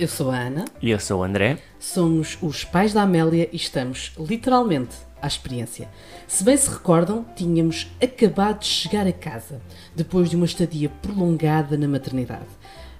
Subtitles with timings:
[0.00, 1.58] eu sou a Ana, E eu sou o André.
[1.78, 5.90] somos os pais da Amélia e estamos literalmente à experiência.
[6.26, 9.60] Se bem se recordam, tínhamos acabado de chegar a casa,
[9.94, 12.46] depois de uma estadia prolongada na maternidade.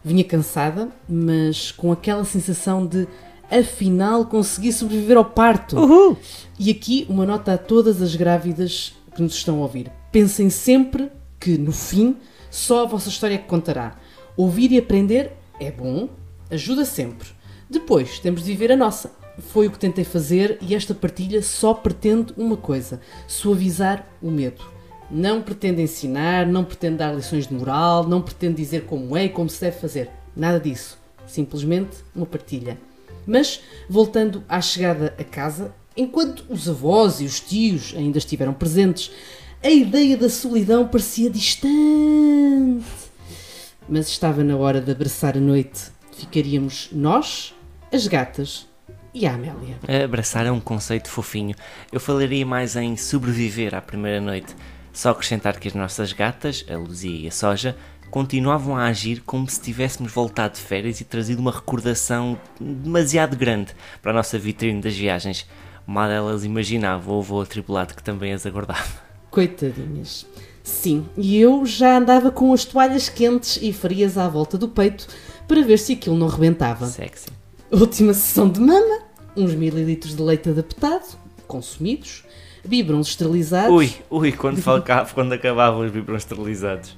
[0.04, 3.08] Vinha cansada, mas com aquela sensação de
[3.50, 5.78] afinal consegui sobreviver ao parto.
[5.78, 6.18] Uhul!
[6.58, 9.90] E aqui uma nota a todas as grávidas que nos estão a ouvir.
[10.12, 12.16] Pensem sempre que, no fim,
[12.50, 13.96] só a vossa história é que contará.
[14.36, 16.08] Ouvir e aprender é bom,
[16.50, 17.28] ajuda sempre.
[17.68, 19.12] Depois temos de viver a nossa.
[19.38, 24.62] Foi o que tentei fazer e esta partilha só pretende uma coisa: suavizar o medo.
[25.10, 29.28] Não pretende ensinar, não pretende dar lições de moral, não pretende dizer como é e
[29.28, 30.10] como se deve fazer.
[30.36, 30.98] Nada disso.
[31.26, 32.78] Simplesmente uma partilha.
[33.26, 39.10] Mas, voltando à chegada a casa, enquanto os avós e os tios ainda estiveram presentes,
[39.62, 42.84] a ideia da solidão parecia distante.
[43.88, 45.90] Mas estava na hora de abraçar a noite.
[46.20, 47.54] Ficaríamos nós,
[47.90, 48.68] as gatas
[49.14, 49.78] e a Amélia.
[50.04, 51.56] Abraçar é um conceito fofinho.
[51.90, 54.54] Eu falaria mais em sobreviver à primeira noite.
[54.92, 57.74] Só acrescentar que as nossas gatas, a Luzia e a Soja,
[58.10, 63.74] continuavam a agir como se tivéssemos voltado de férias e trazido uma recordação demasiado grande
[64.02, 65.48] para a nossa vitrine das viagens.
[65.86, 69.08] Mal elas imaginavam o voo atribulado que também as aguardava.
[69.30, 70.26] Coitadinhas.
[70.62, 75.08] Sim, e eu já andava com as toalhas quentes e frias à volta do peito
[75.50, 76.86] para ver se aquilo não rebentava.
[76.86, 77.26] Sexy.
[77.72, 79.00] Última sessão de mama,
[79.36, 82.22] uns mililitros de leite adaptado, consumidos,
[82.64, 86.96] biberons esterilizados, Ui, ui, quando, falcava, quando acabavam os biberons esterilizados.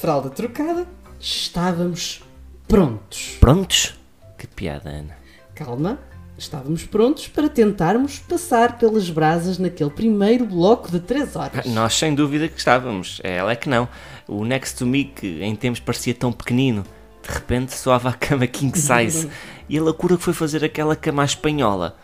[0.00, 0.86] fralda trocada,
[1.18, 2.22] estávamos
[2.68, 3.36] prontos.
[3.40, 3.98] Prontos?
[4.38, 5.16] Que piada, Ana.
[5.56, 5.98] Calma,
[6.38, 11.66] estávamos prontos para tentarmos passar pelas brasas naquele primeiro bloco de 3 horas.
[11.66, 13.88] Nós sem dúvida que estávamos, ela é que não.
[14.28, 16.84] O Next to Me, que em tempos parecia tão pequenino,
[17.22, 19.28] de repente soava a cama king size.
[19.68, 21.96] e a loucura que foi fazer aquela cama à espanhola,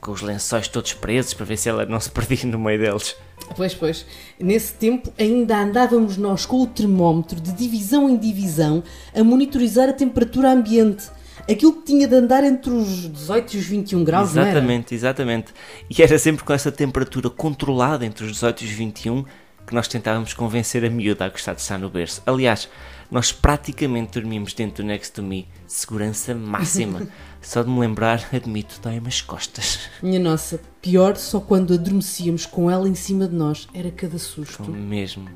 [0.00, 3.16] com os lençóis todos presos para ver se ela não se perdia no meio deles.
[3.54, 4.06] Pois, pois,
[4.40, 8.82] nesse tempo ainda andávamos nós com o termómetro de divisão em divisão
[9.14, 11.08] a monitorizar a temperatura ambiente.
[11.48, 15.54] Aquilo que tinha de andar entre os 18 e os 21 graus, exatamente, exatamente.
[15.88, 19.24] E era sempre com essa temperatura controlada entre os 18 e os 21
[19.64, 22.22] que nós tentávamos convencer a miúda a gostar de estar no berço.
[22.26, 22.68] Aliás,
[23.10, 27.06] nós praticamente dormimos dentro do Next to Me, segurança máxima.
[27.40, 29.88] Só de me lembrar, admito, dói-me as costas.
[30.02, 33.68] Minha nossa, pior só quando adormecíamos com ela em cima de nós.
[33.72, 34.68] Era cada susto.
[34.68, 35.28] Mesmo.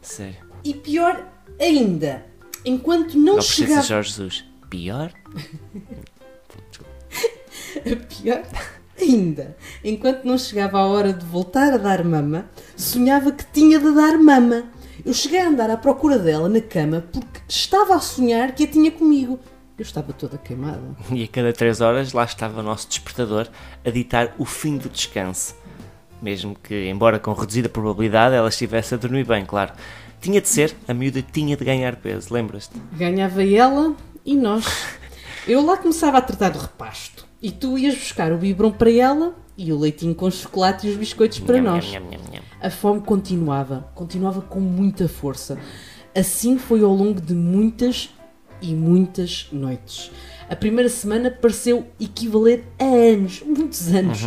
[0.00, 0.36] Sério.
[0.62, 1.26] E pior
[1.60, 2.24] ainda,
[2.64, 3.82] enquanto não, Não chegava...
[3.82, 4.44] Jorge Jesus.
[4.70, 5.12] Pior?
[8.08, 8.42] Pior
[9.00, 13.94] ainda, enquanto não chegava a hora de voltar a dar mama, sonhava que tinha de
[13.94, 14.64] dar mama.
[15.04, 18.66] Eu cheguei a andar à procura dela na cama porque estava a sonhar que a
[18.66, 19.38] tinha comigo.
[19.78, 20.80] Eu estava toda queimada.
[21.12, 23.48] E a cada três horas lá estava o nosso despertador
[23.84, 25.54] a ditar o fim do descanso.
[26.22, 29.72] Mesmo que, embora com reduzida probabilidade, ela estivesse a dormir bem, claro.
[30.18, 32.80] Tinha de ser, a miúda tinha de ganhar peso, lembras-te?
[32.92, 34.64] Ganhava ela e nós.
[35.46, 37.15] Eu lá começava a tratar do repasto.
[37.42, 40.96] E tu ias buscar o biberon para ela e o leitinho com chocolate e os
[40.96, 41.92] biscoitos para Nham, nós.
[41.92, 42.42] nham, nham.
[42.60, 45.58] A fome continuava, continuava com muita força.
[46.14, 48.10] Assim foi ao longo de muitas
[48.62, 50.10] e muitas noites.
[50.48, 54.26] A primeira semana pareceu equivaler a anos, muitos anos.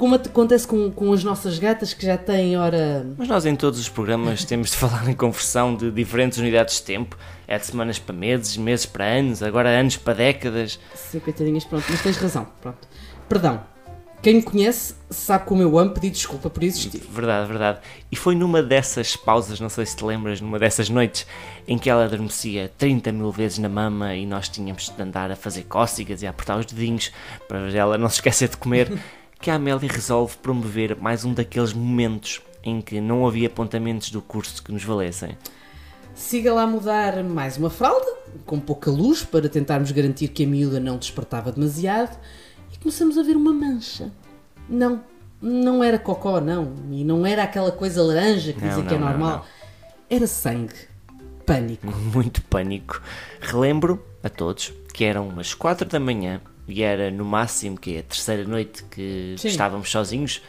[0.00, 3.06] Como acontece com, com as nossas gatas que já têm, ora.
[3.18, 6.84] Mas nós em todos os programas temos de falar em conversão de diferentes unidades de
[6.84, 7.18] tempo.
[7.46, 10.80] É de semanas para meses, meses para anos, agora anos para décadas.
[10.94, 12.88] Sei, coitadinhas, pronto, mas tens razão, pronto.
[13.28, 13.60] Perdão.
[14.22, 17.02] Quem me conhece sabe como eu amo pedir desculpa por existir.
[17.10, 17.80] Verdade, verdade.
[18.10, 21.26] E foi numa dessas pausas, não sei se te lembras, numa dessas noites
[21.68, 25.36] em que ela adormecia 30 mil vezes na mama e nós tínhamos de andar a
[25.36, 27.12] fazer cócegas e a apertar os dedinhos
[27.48, 28.92] para ela não se esquecer de comer,
[29.40, 34.20] que a Amélia resolve promover mais um daqueles momentos em que não havia apontamentos do
[34.20, 35.36] curso que nos valessem.
[36.14, 38.06] Siga lá mudar mais uma fralda,
[38.44, 42.18] com pouca luz, para tentarmos garantir que a miúda não despertava demasiado,
[42.70, 44.12] e começamos a ver uma mancha.
[44.68, 45.02] Não,
[45.40, 48.98] não era cocó, não, e não era aquela coisa laranja que Não, dizem que é
[48.98, 49.46] não, não, normal.
[50.10, 50.74] Era sangue.
[51.46, 51.86] Pânico.
[52.12, 53.00] muito pânico.
[53.40, 58.00] Relembro a todos que eram as 4 da manhã e era no máximo que é
[58.00, 59.48] a terceira noite que Sim.
[59.48, 60.42] estávamos sozinhos.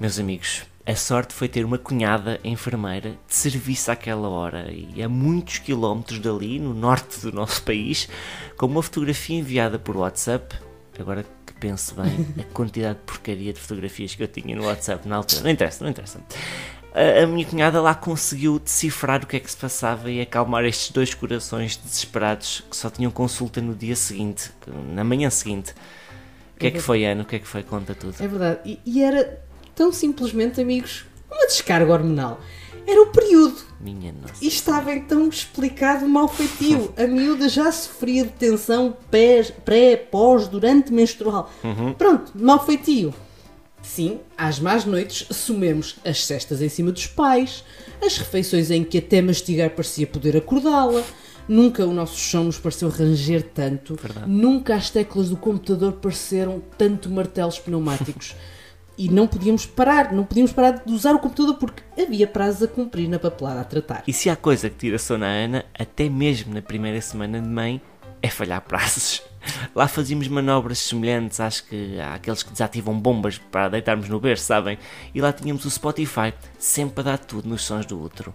[0.00, 5.08] Meus amigos, a sorte foi ter uma cunhada enfermeira de serviço àquela hora e a
[5.08, 8.08] muitos quilómetros dali, no norte do nosso país,
[8.56, 10.56] com uma fotografia enviada por WhatsApp.
[10.98, 15.06] Agora que penso bem, a quantidade de porcaria de fotografias que eu tinha no WhatsApp
[15.06, 15.42] na altura.
[15.42, 16.20] Não interessa, não interessa.
[16.98, 20.64] A, a minha cunhada lá conseguiu decifrar o que é que se passava e acalmar
[20.64, 24.50] estes dois corações desesperados que só tinham consulta no dia seguinte,
[24.92, 25.72] na manhã seguinte.
[26.56, 27.22] O que é que foi, Ana?
[27.22, 27.62] O que é que foi?
[27.62, 28.16] Conta tudo.
[28.18, 28.60] É verdade.
[28.64, 29.40] E, e era
[29.76, 32.40] tão simplesmente, amigos, uma descarga hormonal.
[32.84, 33.58] Era o período.
[33.80, 34.42] Minha nossa.
[34.42, 36.92] E estava então explicado o mal feitio.
[36.96, 41.48] A miúda já sofria de tensão pré, pré pós, durante menstrual.
[41.96, 43.14] Pronto, mal feitio.
[43.82, 47.64] Sim, às más noites sumemos as cestas em cima dos pais,
[48.04, 51.02] as refeições em que até mastigar parecia poder acordá-la.
[51.48, 53.94] Nunca o nosso chão nos pareceu ranger tanto.
[53.94, 54.30] Verdade.
[54.30, 58.34] Nunca as teclas do computador pareceram tanto martelos pneumáticos.
[58.98, 62.68] e não podíamos parar, não podíamos parar de usar o computador porque havia prazos a
[62.68, 64.02] cumprir na papelada a tratar.
[64.08, 67.48] E se há coisa que tira sono à Ana, até mesmo na primeira semana de
[67.48, 67.80] mãe,
[68.22, 69.22] é falhar prazos.
[69.74, 74.78] Lá fazíamos manobras semelhantes às que àqueles que desativam bombas para deitarmos no berço, sabem?
[75.14, 78.34] E lá tínhamos o Spotify, sempre a dar tudo nos sons do outro.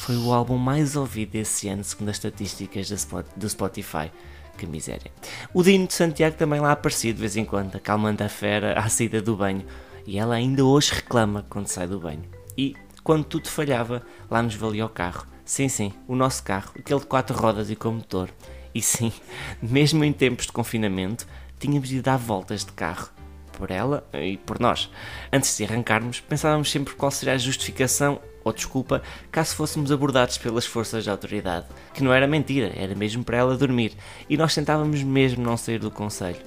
[0.00, 4.12] Foi o álbum mais ouvido esse ano, segundo as estatísticas do Spotify.
[4.56, 5.10] Que miséria.
[5.52, 8.88] O Dino de Santiago também lá aparecia de vez em quando, acalmando a fera à
[8.88, 9.66] saída do banho.
[10.06, 12.22] E ela ainda hoje reclama quando sai do banho.
[12.56, 15.26] E quando tudo falhava, lá nos valia o carro.
[15.46, 18.28] Sim, sim, o nosso carro, aquele de quatro rodas e com motor.
[18.74, 19.12] E sim,
[19.62, 21.24] mesmo em tempos de confinamento,
[21.56, 23.10] tínhamos de dar voltas de carro.
[23.52, 24.90] Por ela e por nós.
[25.32, 30.66] Antes de arrancarmos, pensávamos sempre qual seria a justificação ou desculpa caso fôssemos abordados pelas
[30.66, 31.66] forças de autoridade.
[31.94, 33.96] Que não era mentira, era mesmo para ela dormir.
[34.28, 36.44] E nós tentávamos mesmo não sair do conselho.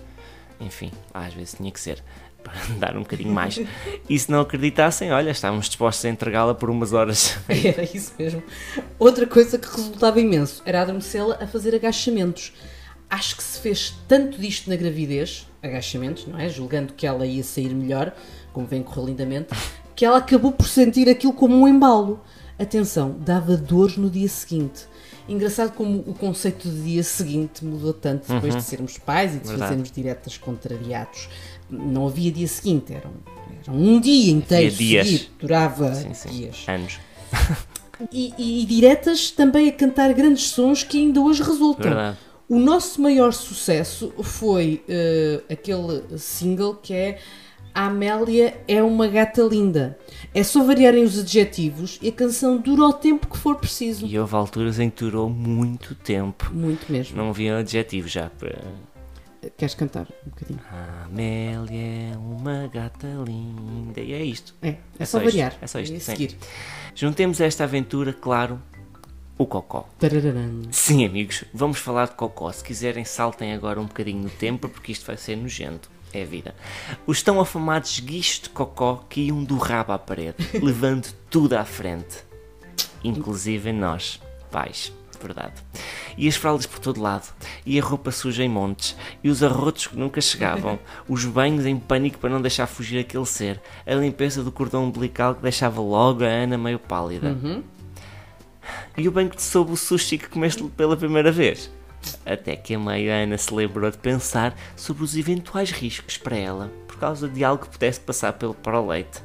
[0.60, 2.04] Enfim, às vezes tinha que ser.
[2.44, 3.60] Para dar um bocadinho mais.
[4.10, 7.38] E se não acreditassem, olha, estávamos dispostos a entregá-la por umas horas.
[7.48, 8.42] Era isso mesmo.
[8.98, 12.54] Outra coisa que resultava imenso era adormecê-la a fazer agachamentos.
[13.10, 16.48] Acho que se fez tanto disto na gravidez, agachamentos, não é?
[16.48, 18.14] Julgando que ela ia sair melhor,
[18.54, 19.50] como vem correr lindamente,
[19.96, 22.22] que ela acabou por sentir aquilo como um embalo.
[22.58, 24.88] Atenção, dava dores no dia seguinte.
[25.28, 29.48] Engraçado como o conceito de dia seguinte mudou tanto depois de sermos pais e de
[29.48, 29.60] Verdade.
[29.60, 31.30] fazermos diretas contrariados.
[31.70, 33.14] Não havia dia seguinte, era um,
[33.64, 35.08] era um dia inteiro dias.
[35.08, 36.30] seguido, durava Sim, sim.
[36.30, 36.66] dias.
[36.68, 37.00] Anos.
[38.14, 41.84] E, e- e diretas também a cantar grandes sons que ainda hoje resultam.
[41.84, 42.18] Verdade.
[42.48, 47.20] O nosso maior sucesso foi eh, aquele single que é
[47.74, 50.00] A Amélia é uma gata linda.
[50.34, 54.08] É só variarem os adjetivos e a canção dura o tempo que for preciso.
[54.08, 56.50] E houve alturas em que durou muito tempo.
[56.54, 57.18] Muito mesmo.
[57.18, 58.64] Não havia adjetivo já para.
[59.58, 60.60] Queres cantar um bocadinho?
[60.70, 64.02] A Amélia é uma gata linda.
[64.02, 64.54] E é isto.
[64.62, 65.58] É, é, É só, só isto, variar.
[65.62, 66.00] é só isto, sim.
[66.00, 66.38] seguir.
[66.94, 68.62] Juntemos a esta aventura, claro,
[69.38, 69.88] o Cocó.
[69.98, 70.64] Tarararam.
[70.72, 72.52] Sim, amigos, vamos falar de Cocó.
[72.52, 75.90] Se quiserem, saltem agora um bocadinho no tempo, porque isto vai ser nojento.
[76.12, 76.54] É vida.
[77.08, 81.64] Os tão afamados guichos de Cocó que iam do rabo à parede, levando tudo à
[81.64, 82.26] frente.
[83.04, 84.20] Inclusive nós,
[84.52, 84.92] pais.
[85.22, 85.54] Verdade.
[86.20, 87.34] E as fraldas por todo lado,
[87.66, 88.94] e a roupa suja em montes,
[89.24, 90.78] e os arrotos que nunca chegavam,
[91.08, 95.34] os banhos em pânico para não deixar fugir aquele ser, a limpeza do cordão umbilical
[95.34, 97.38] que deixava logo a Ana meio pálida.
[98.98, 101.72] E o banco te soube o sushi que comeste pela primeira vez.
[102.26, 106.36] Até que a meio a Ana se lembrou de pensar sobre os eventuais riscos para
[106.36, 109.24] ela por causa de algo que pudesse passar pelo para o leite.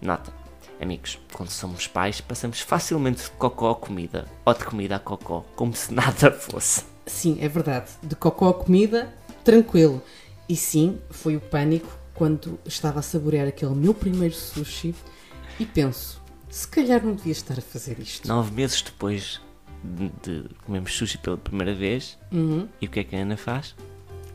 [0.00, 0.32] Nota,
[0.80, 5.44] amigos, quando somos pais passamos facilmente de cocó a comida ou de comida a cocó,
[5.54, 6.84] como se nada fosse.
[7.06, 7.90] Sim, é verdade.
[8.02, 9.12] De cocó a comida,
[9.44, 10.02] tranquilo.
[10.48, 14.94] E sim, foi o pânico quando estava a saborear aquele meu primeiro sushi
[15.58, 18.28] e penso, se calhar não devia estar a fazer isto.
[18.28, 19.40] Nove meses depois
[19.82, 22.18] de, de comermos sushi pela primeira vez,
[22.80, 23.74] e o que é que a Ana faz?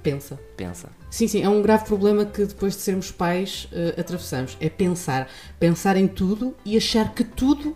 [0.01, 0.39] Pensa.
[0.55, 0.89] Pensa.
[1.09, 4.57] Sim, sim, é um grave problema que depois de sermos pais eh, atravessamos.
[4.59, 5.27] É pensar.
[5.59, 7.75] Pensar em tudo e achar que tudo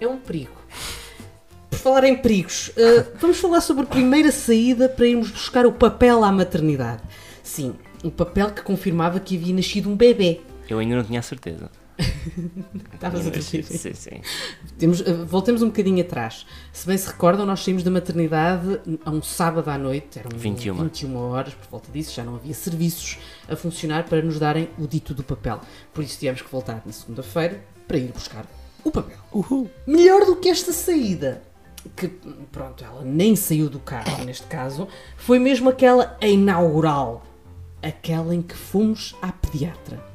[0.00, 0.56] é um perigo.
[1.70, 5.72] Por falar em perigos, eh, vamos falar sobre a primeira saída para irmos buscar o
[5.72, 7.02] papel à maternidade.
[7.42, 10.40] Sim, um papel que confirmava que havia nascido um bebê.
[10.68, 11.70] Eu ainda não tinha a certeza.
[12.92, 13.64] Estavas a dizer.
[13.64, 14.20] sim, sim.
[14.78, 16.46] Temos, eh, voltemos um bocadinho atrás.
[16.72, 20.74] Se bem se recordam, nós saímos da maternidade a um sábado à noite, eram 21.
[20.74, 24.86] 21 horas, por volta disso, já não havia serviços a funcionar para nos darem o
[24.86, 25.60] dito do papel.
[25.92, 28.46] Por isso tivemos que voltar na segunda-feira para ir buscar
[28.82, 29.18] o papel.
[29.32, 29.70] Uhul.
[29.86, 31.42] Melhor do que esta saída,
[31.96, 32.08] que
[32.50, 37.24] pronto, ela nem saiu do carro neste caso, foi mesmo aquela inaugural,
[37.82, 40.13] aquela em que fomos à pediatra.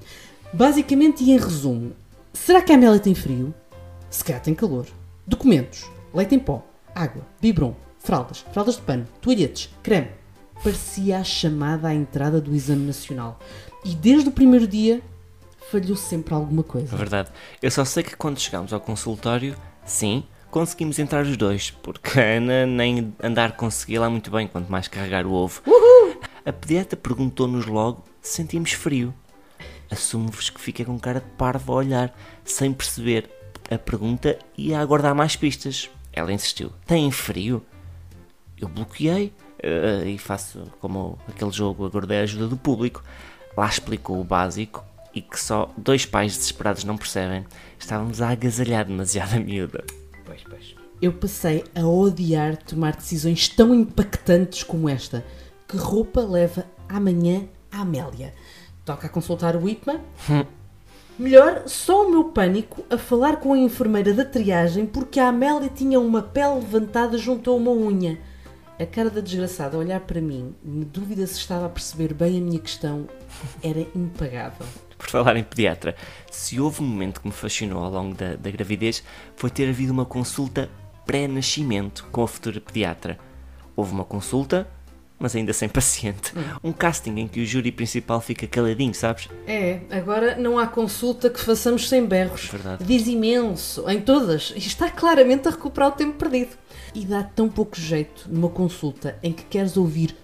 [0.51, 1.93] Basicamente e em resumo,
[2.33, 3.53] será que a Amélia tem frio?
[4.09, 4.87] Se calhar tem calor.
[5.27, 6.65] Documentos, leite em pó,
[6.95, 10.09] água, biberon, fraldas, fraldas de pano, toalhetes, creme.
[10.63, 13.39] Parecia a chamada à entrada do exame nacional.
[13.85, 15.01] E desde o primeiro dia
[15.69, 16.95] falhou sempre alguma coisa.
[16.95, 17.29] É verdade.
[17.61, 22.37] Eu só sei que quando chegámos ao consultório, sim, conseguimos entrar os dois, porque a
[22.37, 25.61] Ana nem andar conseguia lá muito bem, quanto mais carregar o ovo.
[25.67, 26.19] Uhul!
[26.43, 29.13] A pediatra perguntou-nos logo se sentíamos frio.
[29.91, 33.29] Assumo-vos que fiquei com cara de parvo a olhar, sem perceber
[33.69, 35.89] a pergunta e a aguardar mais pistas.
[36.13, 37.65] Ela insistiu: Tem frio?
[38.57, 43.03] Eu bloqueei uh, e faço como aquele jogo, aguardei a ajuda do público.
[43.55, 47.45] Lá explicou o básico e que só dois pais desesperados não percebem.
[47.77, 49.83] Estávamos a agasalhar demasiado a miúda.
[50.25, 50.75] Pois, pois.
[51.01, 55.25] Eu passei a odiar tomar decisões tão impactantes como esta.
[55.67, 58.33] Que roupa leva amanhã a Amélia?
[58.89, 60.01] Toca a consultar o IPMA?
[61.19, 65.69] Melhor, só o meu pânico a falar com a enfermeira da triagem porque a Amélia
[65.69, 68.19] tinha uma pele levantada junto a uma unha.
[68.79, 72.39] A cara da desgraçada a olhar para mim, me dúvida se estava a perceber bem
[72.39, 73.07] a minha questão,
[73.61, 74.65] era impagável.
[74.97, 75.95] Por falar em pediatra,
[76.31, 79.03] se houve um momento que me fascinou ao longo da, da gravidez,
[79.35, 80.67] foi ter havido uma consulta
[81.05, 83.19] pré-nascimento com a futura pediatra.
[83.75, 84.67] Houve uma consulta,
[85.19, 86.33] mas ainda sem paciente.
[86.63, 89.27] Um casting em que o júri principal fica caladinho, sabes?
[89.45, 92.45] É, agora não há consulta que façamos sem berros.
[92.45, 92.83] Verdade.
[92.83, 96.57] Diz imenso, em todas, e está claramente a recuperar o tempo perdido.
[96.95, 100.15] E dá tão pouco jeito numa consulta em que queres ouvir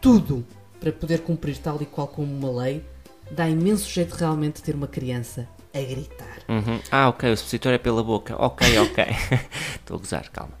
[0.00, 0.44] tudo
[0.80, 2.84] para poder cumprir tal e qual como uma lei,
[3.30, 6.38] dá imenso jeito realmente ter uma criança a gritar.
[6.48, 6.80] Uhum.
[6.90, 8.34] Ah, ok, o supositório é pela boca.
[8.36, 9.04] Ok, ok.
[9.78, 10.52] Estou a gozar, calma.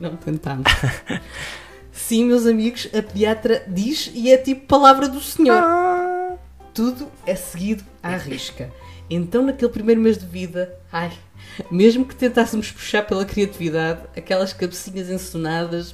[0.00, 0.70] Não tentamos.
[1.98, 5.60] Sim, meus amigos, a pediatra diz e é tipo palavra do senhor.
[6.72, 8.72] Tudo é seguido à risca.
[9.10, 11.10] Então, naquele primeiro mês de vida, ai,
[11.70, 15.92] mesmo que tentássemos puxar pela criatividade, aquelas cabecinhas ensonadas,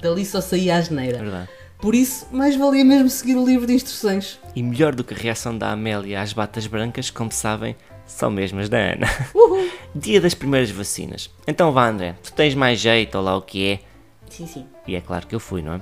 [0.00, 1.18] dali só saía a asneira.
[1.18, 1.48] Verdade.
[1.78, 4.40] Por isso, mais valia mesmo seguir o livro de instruções.
[4.56, 8.60] E melhor do que a reação da Amélia às batas brancas, como sabem, são mesmo
[8.60, 9.06] as da Ana.
[9.34, 9.68] Uhul.
[9.94, 11.30] Dia das primeiras vacinas.
[11.46, 13.80] Então vá, André, tu tens mais jeito, ou lá o que é.
[14.30, 14.66] Sim, sim.
[14.88, 15.80] E é claro que eu fui, não é?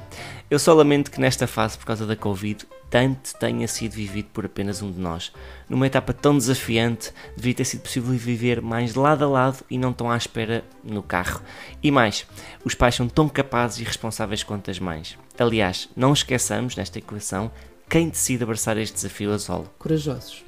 [0.50, 4.44] Eu só lamento que nesta fase, por causa da Covid, tanto tenha sido vivido por
[4.44, 5.32] apenas um de nós.
[5.68, 9.92] Numa etapa tão desafiante, devia ter sido possível viver mais lado a lado e não
[9.92, 11.40] tão à espera no carro.
[11.80, 12.26] E mais,
[12.64, 15.16] os pais são tão capazes e responsáveis quanto as mães.
[15.38, 17.48] Aliás, não esqueçamos, nesta equação,
[17.88, 19.70] quem decide abraçar este desafio a solo.
[19.78, 20.44] Corajosos.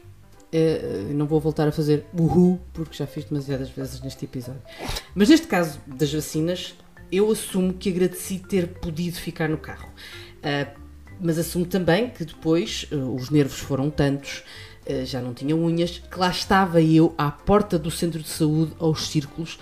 [0.51, 4.63] Eh, não vou voltar a fazer uhu, porque já fiz demasiadas vezes neste episódio.
[5.15, 6.75] Mas neste caso das vacinas,
[7.11, 9.89] eu assumo que agradeci ter podido ficar no carro.
[10.43, 10.69] Ah,
[11.21, 14.43] mas assumo também que depois ah, os nervos foram tantos,
[14.89, 18.73] ah, já não tinha unhas, que lá estava eu à porta do centro de saúde,
[18.79, 19.59] aos círculos,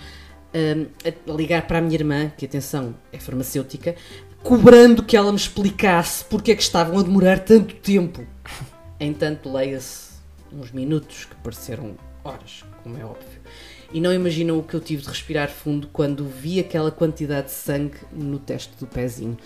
[0.53, 3.95] a ligar para a minha irmã, que atenção, é farmacêutica,
[4.41, 8.25] cobrando que ela me explicasse porque é que estavam a demorar tanto tempo.
[8.99, 10.13] Entanto, leia-se
[10.51, 13.36] uns minutos que pareceram horas, como é óbvio.
[13.91, 17.53] E não imaginam o que eu tive de respirar fundo quando vi aquela quantidade de
[17.53, 19.37] sangue no teste do pezinho.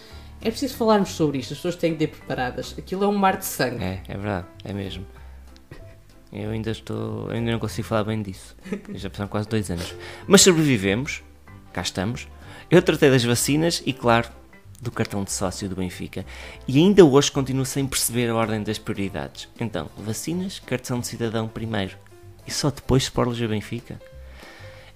[0.41, 2.73] É preciso falarmos sobre isto, as pessoas têm de ir preparadas.
[2.77, 3.83] Aquilo é um mar de sangue.
[3.83, 5.05] É, é verdade, é mesmo.
[6.33, 7.27] Eu ainda estou.
[7.27, 8.55] eu ainda não consigo falar bem disso.
[8.95, 9.93] Já passaram quase dois anos.
[10.25, 11.21] Mas sobrevivemos,
[11.71, 12.27] cá estamos.
[12.69, 14.29] Eu tratei das vacinas e, claro,
[14.81, 16.25] do cartão de sócio do Benfica.
[16.67, 19.47] E ainda hoje continuo sem perceber a ordem das prioridades.
[19.59, 21.97] Então, vacinas, cartão de cidadão primeiro.
[22.47, 24.01] E só depois Sporlos e Benfica?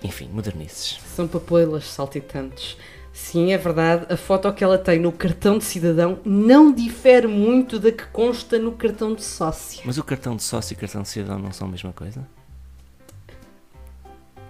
[0.04, 1.00] Enfim, modernices.
[1.16, 2.78] São papoilas saltitantes.
[3.16, 7.80] Sim, é verdade, a foto que ela tem no cartão de cidadão não difere muito
[7.80, 9.82] da que consta no cartão de sócio.
[9.86, 12.28] Mas o cartão de sócio e o cartão de cidadão não são a mesma coisa?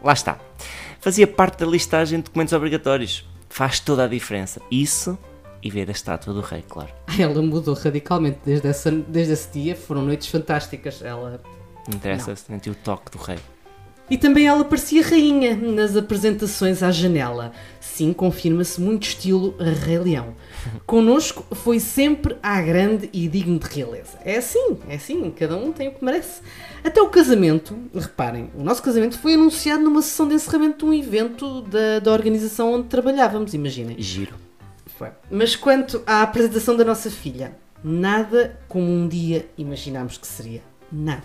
[0.04, 0.40] Lá está.
[1.00, 3.28] Fazia parte da listagem de documentos obrigatórios.
[3.48, 4.60] Faz toda a diferença.
[4.72, 5.16] Isso
[5.62, 6.92] e ver a estátua do rei, claro.
[7.20, 11.04] Ela mudou radicalmente desde, essa, desde esse dia, foram noites fantásticas.
[11.04, 11.42] Ela
[11.88, 13.38] Não interessa, sentir o toque do rei.
[14.10, 17.52] E também ela parecia rainha nas apresentações à janela.
[17.80, 20.36] Sim, confirma-se muito estilo Rei Leão.
[20.86, 24.18] Connosco foi sempre à grande e digno de realeza.
[24.24, 26.42] É assim, é assim, cada um tem o que merece.
[26.84, 30.94] Até o casamento, reparem, o nosso casamento foi anunciado numa sessão de encerramento de um
[30.94, 33.96] evento da, da organização onde trabalhávamos, imaginem.
[33.98, 34.36] Giro.
[34.98, 35.10] Foi.
[35.32, 40.62] Mas quanto à apresentação da nossa filha, nada como um dia imaginámos que seria.
[40.92, 41.24] Nada.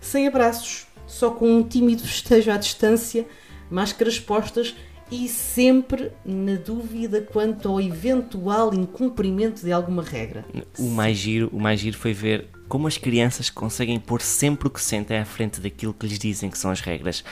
[0.00, 3.26] Sem abraços, só com um tímido festejo à distância,
[3.70, 4.74] máscaras postas
[5.10, 10.44] e sempre na dúvida quanto ao eventual incumprimento de alguma regra.
[10.78, 14.70] O mais giro, o mais giro foi ver como as crianças conseguem pôr sempre o
[14.70, 17.24] que sentem à frente daquilo que lhes dizem que são as regras.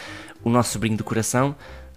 [0.42, 1.54] O nosso sobrinho do coração,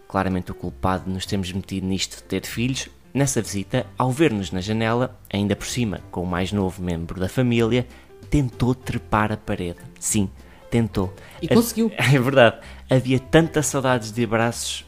[0.07, 4.51] claramente o culpado de nos termos metido nisto de ter filhos, nessa visita, ao ver-nos
[4.51, 7.87] na janela, ainda por cima com o mais novo membro da família,
[8.29, 9.79] tentou trepar a parede.
[9.99, 10.29] Sim,
[10.71, 11.13] tentou.
[11.41, 11.91] E conseguiu.
[11.99, 12.57] É verdade.
[12.89, 14.85] Havia tantas saudades de abraços.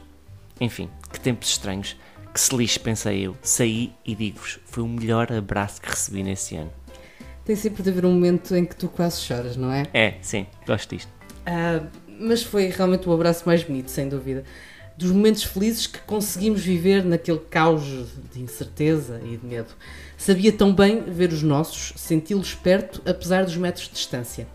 [0.60, 1.96] Enfim, que tempos estranhos.
[2.34, 3.38] Que se lixe, pensei eu.
[3.44, 6.72] Saí e digo-vos, foi o melhor abraço que recebi nesse ano.
[7.46, 9.84] Tem sempre de haver um momento em que tu quase choras, não é?
[9.94, 11.12] É, sim, gosto disto.
[11.46, 14.44] Ah, mas foi realmente o abraço mais bonito, sem dúvida.
[14.98, 17.84] Dos momentos felizes que conseguimos viver naquele caos
[18.32, 19.74] de incerteza e de medo.
[20.18, 24.48] Sabia tão bem ver os nossos, senti-los perto, apesar dos metros de distância.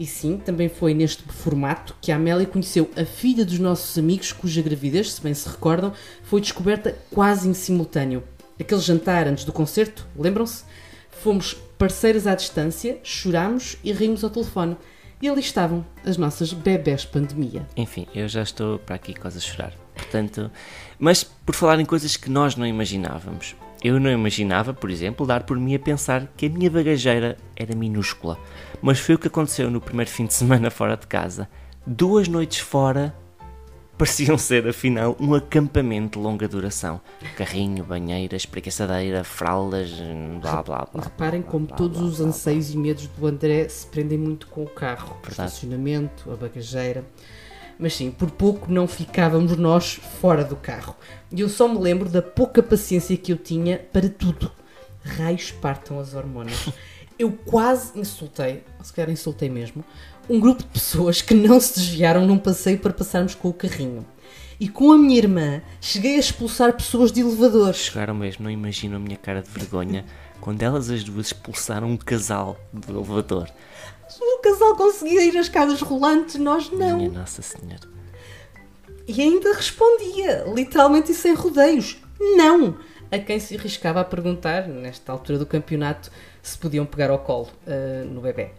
[0.00, 4.32] E sim, também foi neste formato que a Amélia conheceu a filha dos nossos amigos,
[4.32, 5.92] cuja gravidez, se bem se recordam,
[6.22, 8.22] foi descoberta quase em simultâneo.
[8.58, 10.64] Aquele jantar antes do concerto, lembram-se?
[11.10, 14.74] Fomos parceiras à distância, chorámos e rimos ao telefone.
[15.20, 17.66] E ali estavam as nossas bebés pandemia.
[17.76, 19.74] Enfim, eu já estou para aqui quase a chorar.
[19.94, 20.50] Portanto,
[20.98, 23.54] mas por falar em coisas que nós não imaginávamos.
[23.82, 27.74] Eu não imaginava, por exemplo, dar por mim a pensar que a minha bagageira era
[27.74, 28.38] minúscula.
[28.82, 31.48] Mas foi o que aconteceu no primeiro fim de semana fora de casa.
[31.86, 33.14] Duas noites fora
[34.00, 37.02] pareciam ser, afinal, um acampamento de longa duração.
[37.36, 39.90] Carrinho, banheira, espreguiçadeira, fraldas,
[40.40, 41.02] blá blá blá.
[41.02, 44.46] Reparem blá, como blá, todos blá, os anseios e medos do André se prendem muito
[44.46, 45.18] com o carro.
[45.22, 47.04] O estacionamento, a bagageira.
[47.80, 50.94] Mas sim, por pouco não ficávamos nós fora do carro.
[51.32, 54.52] E eu só me lembro da pouca paciência que eu tinha para tudo.
[55.02, 56.68] Raios partam as hormonas.
[57.18, 59.84] Eu quase insultei, ou se calhar insultei mesmo,
[60.26, 64.06] um grupo de pessoas que não se desviaram num passeio para passarmos com o carrinho.
[64.58, 67.76] E com a minha irmã cheguei a expulsar pessoas de elevadores.
[67.76, 70.06] Chegaram mesmo, não imagino a minha cara de vergonha
[70.40, 73.50] quando elas as duas expulsaram um casal do elevador.
[74.18, 76.96] O casal conseguia ir às escadas rolantes, nós não.
[76.96, 77.88] Minha Nossa Senhora.
[79.06, 82.76] E ainda respondia, literalmente e sem rodeios, não!
[83.10, 86.10] A quem se arriscava a perguntar, nesta altura do campeonato,
[86.42, 88.50] se podiam pegar ao colo ah, no bebê.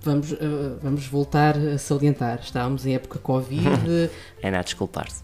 [0.00, 2.40] Vamos, ah, vamos voltar a salientar.
[2.42, 4.10] Estávamos em época Covid,
[4.42, 5.22] É nada desculpar-se.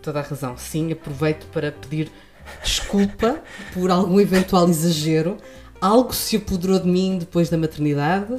[0.00, 0.56] toda a razão.
[0.56, 2.10] Sim, aproveito para pedir
[2.62, 3.42] desculpa
[3.74, 5.36] por algum eventual exagero.
[5.80, 8.36] Algo se apoderou de mim depois da maternidade.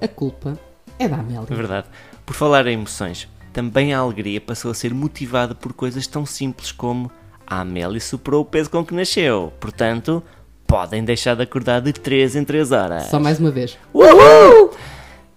[0.00, 0.58] A culpa
[0.98, 1.42] é da É Amélia.
[1.48, 1.86] verdade.
[2.24, 6.72] Por falar em emoções, também a alegria passou a ser motivada por coisas tão simples
[6.72, 7.10] como
[7.46, 9.52] a Amélia superou o peso com que nasceu.
[9.60, 10.22] Portanto,
[10.66, 13.04] podem deixar de acordar de 3 em 3 horas.
[13.04, 13.76] Só mais uma vez.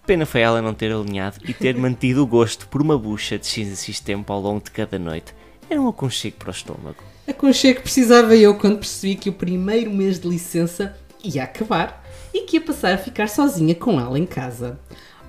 [0.06, 3.48] Pena foi ela não ter alinhado e ter mantido o gosto por uma bucha de
[3.48, 5.34] x em x tempo ao longo de cada noite.
[5.70, 7.04] Era um aconchego para o estômago.
[7.28, 10.96] Aconchego precisava eu quando percebi que o primeiro mês de licença
[11.28, 14.80] ia acabar e que ia passar a ficar sozinha com ela em casa.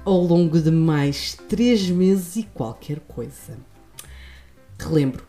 [0.04, 3.58] Ao longo de mais três meses e qualquer coisa.
[4.78, 5.26] Relembro,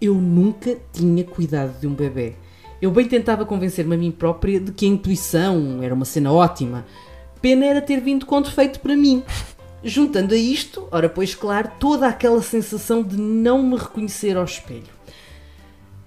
[0.00, 2.34] eu nunca tinha cuidado de um bebê.
[2.80, 6.84] Eu bem tentava convencer-me a mim própria de que a intuição era uma cena ótima.
[7.40, 9.22] Pena era ter vindo com defeito para mim.
[9.82, 14.93] Juntando a isto, ora pois claro, toda aquela sensação de não me reconhecer ao espelho.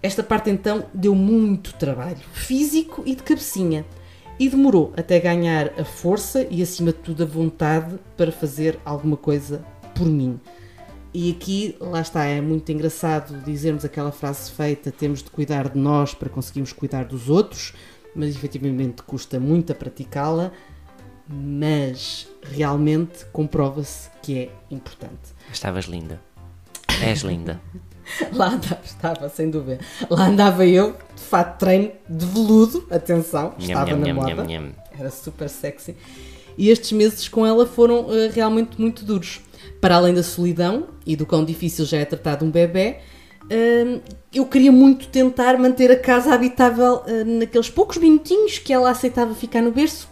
[0.08, 3.86] Esta parte então deu muito trabalho, físico e de cabecinha,
[4.40, 9.18] e demorou até ganhar a força e acima de tudo a vontade para fazer alguma
[9.18, 10.40] coisa por mim.
[11.14, 15.78] E aqui, lá está, é muito engraçado dizermos aquela frase feita: temos de cuidar de
[15.78, 17.74] nós para conseguirmos cuidar dos outros,
[18.16, 20.54] mas efetivamente custa muito a praticá-la,
[21.28, 25.36] mas realmente comprova-se que é importante.
[25.52, 26.22] Estavas linda.
[27.04, 27.60] És linda.
[28.34, 29.80] Lá andava, estava, sem dúvida.
[30.10, 34.72] Lá andava eu, de fato treino, de veludo, atenção, estava Nham, na nham, moda, nham,
[34.98, 35.96] era super sexy.
[36.58, 39.42] E estes meses com ela foram eh, realmente muito duros.
[39.80, 42.98] Para além da solidão e do quão difícil já é tratar de um bebê,
[43.44, 44.02] hum,
[44.34, 49.36] eu queria muito tentar manter a casa habitável eh, naqueles poucos minutinhos que ela aceitava
[49.36, 50.10] ficar no berço.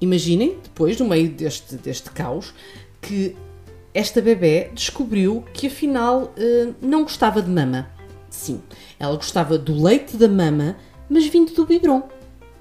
[0.00, 2.52] Imaginem, depois, no meio deste, deste caos,
[3.00, 3.36] que
[3.94, 7.88] esta bebê descobriu que afinal eh, não gostava de mama.
[8.30, 8.60] Sim,
[8.98, 10.76] ela gostava do leite da mama,
[11.08, 12.02] mas vindo do biberon.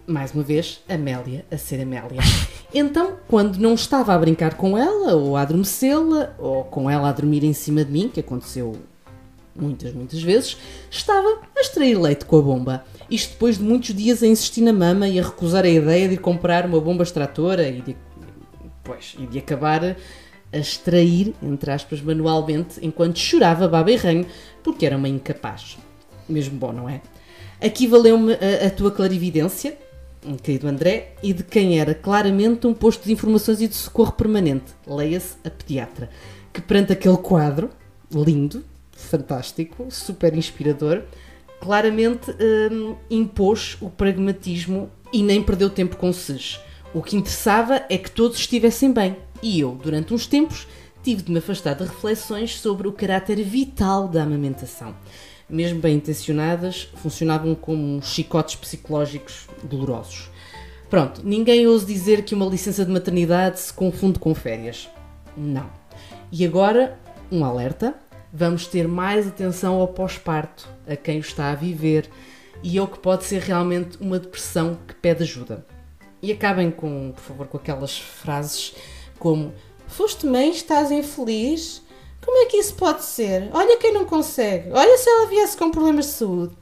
[0.05, 2.21] Mais uma vez, Amélia a ser Amélia.
[2.73, 7.13] Então, quando não estava a brincar com ela, ou a adormecê-la, ou com ela a
[7.13, 8.75] dormir em cima de mim, que aconteceu
[9.55, 10.57] muitas, muitas vezes,
[10.91, 12.83] estava a extrair leite com a bomba.
[13.09, 16.15] Isto depois de muitos dias a insistir na mama e a recusar a ideia de
[16.15, 17.97] ir comprar uma bomba extratora e de,
[18.83, 19.95] pois, e de acabar
[20.51, 24.25] a extrair, entre aspas, manualmente, enquanto chorava baba e ranho,
[24.63, 25.77] porque era uma incapaz.
[26.27, 27.01] Mesmo bom, não é?
[27.62, 29.77] Aqui valeu-me a, a tua clarividência,
[30.43, 34.73] querido André, e de quem era claramente um posto de informações e de socorro permanente.
[34.86, 36.10] Leia-se a pediatra,
[36.53, 37.69] que perante aquele quadro,
[38.12, 41.03] lindo, fantástico, super inspirador,
[41.60, 42.31] claramente
[42.71, 46.60] hum, impôs o pragmatismo e nem perdeu tempo com SES.
[46.93, 50.67] O que interessava é que todos estivessem bem, e eu, durante uns tempos,
[51.04, 54.95] tive de me afastar de reflexões sobre o caráter vital da amamentação.
[55.50, 60.30] Mesmo bem intencionadas, funcionavam como chicotes psicológicos dolorosos.
[60.89, 64.89] Pronto, ninguém ousa dizer que uma licença de maternidade se confunde com férias.
[65.36, 65.69] Não.
[66.32, 66.97] E agora,
[67.32, 67.95] um alerta:
[68.34, 72.10] vamos ter mais atenção ao pós-parto, a quem o está a viver
[72.63, 75.65] e ao que pode ser realmente uma depressão que pede ajuda.
[76.21, 78.76] E acabem com, por favor, com aquelas frases
[79.17, 79.53] como
[79.88, 81.82] Foste mãe, estás infeliz?
[82.23, 83.49] Como é que isso pode ser?
[83.53, 84.69] Olha quem não consegue.
[84.71, 86.53] Olha se ela viesse com problemas de saúde.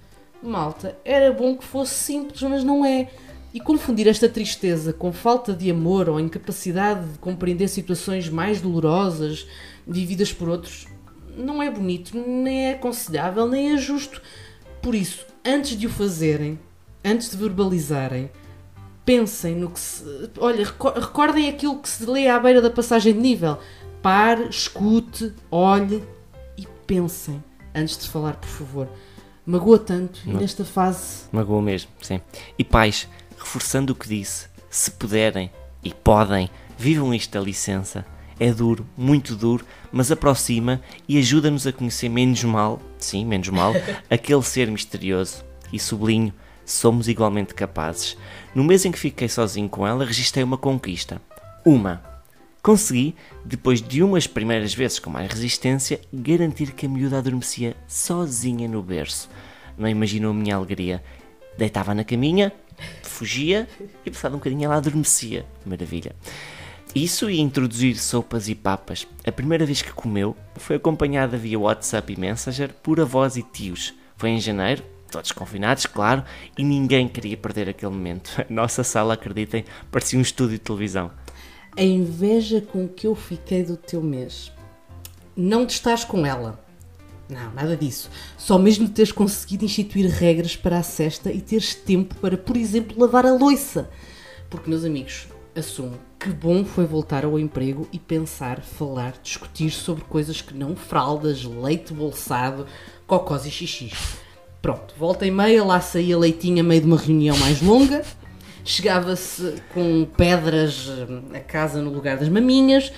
[0.41, 3.09] Malta, era bom que fosse simples, mas não é.
[3.53, 9.47] E confundir esta tristeza com falta de amor ou incapacidade de compreender situações mais dolorosas
[9.87, 10.87] vividas por outros
[11.37, 14.21] não é bonito, nem é aconselhável, nem é justo.
[14.81, 16.59] Por isso, antes de o fazerem,
[17.03, 18.29] antes de verbalizarem,
[19.05, 20.03] pensem no que se.
[20.39, 23.59] Olha, recordem aquilo que se lê à beira da passagem de nível.
[24.01, 26.03] Pare, escute, olhe
[26.57, 28.87] e pensem antes de falar, por favor.
[29.45, 31.25] Magoa tanto e nesta fase.
[31.31, 32.19] Magoa mesmo, sim.
[32.57, 35.51] E pais, reforçando o que disse, se puderem
[35.83, 38.03] e podem, vivam esta licença.
[38.39, 43.73] É duro, muito duro, mas aproxima e ajuda-nos a conhecer menos mal, sim, menos mal,
[44.09, 45.43] aquele ser misterioso.
[45.71, 46.33] E sublinho,
[46.65, 48.17] somos igualmente capazes.
[48.53, 51.21] No mês em que fiquei sozinho com ela, registrei uma conquista.
[51.63, 52.03] Uma.
[52.61, 58.67] Consegui, depois de umas primeiras vezes com mais resistência, garantir que a miúda adormecia sozinha
[58.67, 59.29] no berço.
[59.77, 61.03] Não imaginou a minha alegria.
[61.57, 62.51] Deitava na caminha,
[63.03, 63.67] fugia
[64.05, 65.45] e passado um bocadinho ela adormecia.
[65.65, 66.15] Maravilha.
[66.95, 69.05] Isso e introduzir sopas e papas.
[69.27, 73.93] A primeira vez que comeu foi acompanhada via WhatsApp e Messenger por avós e tios.
[74.15, 76.23] Foi em janeiro, todos confinados, claro,
[76.57, 78.31] e ninguém queria perder aquele momento.
[78.41, 81.11] A nossa sala, acreditem, parecia um estúdio de televisão.
[81.77, 84.51] A inveja com que eu fiquei do teu mês.
[85.35, 86.63] Não te estás com ela.
[87.27, 88.09] Não, nada disso.
[88.37, 92.99] Só mesmo teres conseguido instituir regras para a cesta e teres tempo para, por exemplo,
[92.99, 93.89] lavar a louça.
[94.49, 100.03] Porque, meus amigos, assumo que bom foi voltar ao emprego e pensar, falar, discutir sobre
[100.05, 102.65] coisas que não fraldas, leite bolsado,
[103.05, 104.24] cocós e xixis.
[104.65, 108.03] Pronto, volta e meia, lá saía leitinho a meio de uma reunião mais longa,
[108.63, 112.91] chegava-se com pedras eh, a casa no lugar das maminhas,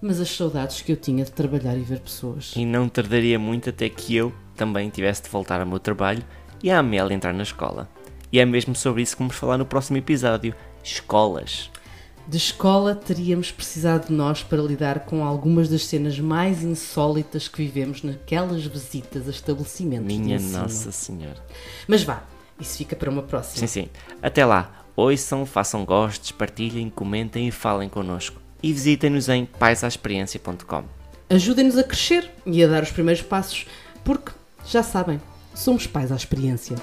[0.00, 2.54] mas as saudades que eu tinha de trabalhar e ver pessoas.
[2.56, 6.24] E não tardaria muito até que eu também tivesse de voltar ao meu trabalho
[6.62, 7.86] e a Amélia entrar na escola.
[8.32, 11.70] E é mesmo sobre isso que vamos falar no próximo episódio: escolas.
[12.28, 17.62] De escola teríamos precisado de nós para lidar com algumas das cenas mais insólitas que
[17.62, 20.06] vivemos naquelas visitas a estabelecimentos.
[20.06, 21.42] Minha Nossa Senhora.
[21.88, 22.22] Mas vá,
[22.58, 23.66] isso fica para uma próxima.
[23.66, 23.88] Sim, sim.
[24.22, 24.84] Até lá.
[24.94, 30.84] Ouçam, façam gostos, partilhem, comentem e falem connosco e visitem-nos em paisaexperiência.com.
[31.28, 33.66] Ajudem-nos a crescer e a dar os primeiros passos,
[34.04, 34.32] porque,
[34.66, 35.20] já sabem,
[35.54, 36.76] somos pais à experiência.